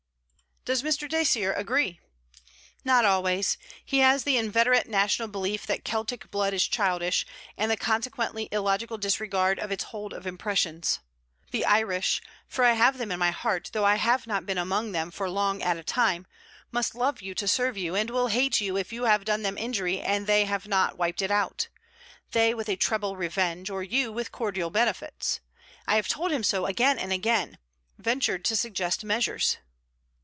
'Does 0.63 0.83
Mr. 0.83 1.09
Dacier 1.09 1.53
agree?' 1.53 1.99
'Not 2.85 3.03
always. 3.03 3.57
He 3.83 3.97
has 3.97 4.23
the 4.25 4.37
inveterate 4.37 4.87
national 4.87 5.27
belief 5.27 5.65
that 5.65 5.83
Celtic 5.83 6.29
blood 6.29 6.53
is 6.53 6.67
childish, 6.67 7.25
and 7.57 7.71
the 7.71 7.75
consequently 7.75 8.47
illogical 8.51 8.99
disregard 8.99 9.57
of 9.57 9.71
its 9.71 9.85
hold 9.85 10.13
of 10.13 10.27
impressions. 10.27 10.99
The 11.49 11.65
Irish 11.65 12.21
for 12.47 12.63
I 12.63 12.73
have 12.73 12.99
them 12.99 13.11
in 13.11 13.17
my 13.17 13.31
heart, 13.31 13.71
though 13.73 13.83
I 13.85 13.95
have 13.95 14.27
not 14.27 14.45
been 14.45 14.59
among 14.59 14.91
them 14.91 15.09
for 15.09 15.27
long 15.31 15.63
at 15.63 15.77
a 15.77 15.83
time 15.83 16.27
must 16.69 16.93
love 16.93 17.23
you 17.23 17.33
to 17.33 17.47
serve 17.47 17.75
you, 17.75 17.95
and 17.95 18.11
will 18.11 18.27
hate 18.27 18.61
you 18.61 18.77
if 18.77 18.93
you 18.93 19.05
have 19.05 19.25
done 19.25 19.41
them 19.41 19.57
injury 19.57 19.99
and 19.99 20.27
they 20.27 20.45
have 20.45 20.67
not 20.67 20.95
wiped 20.95 21.23
it 21.23 21.31
out 21.31 21.69
they 22.33 22.53
with 22.53 22.69
a 22.69 22.75
treble 22.75 23.15
revenge, 23.17 23.71
or 23.71 23.81
you 23.81 24.11
with 24.11 24.31
cordial 24.31 24.69
benefits. 24.69 25.39
I 25.87 25.95
have 25.95 26.07
told 26.07 26.31
him 26.31 26.43
so 26.43 26.67
again 26.67 26.99
and 26.99 27.11
again: 27.11 27.57
ventured 27.97 28.45
to 28.45 28.55
suggest 28.55 29.03
measures.' 29.03 29.57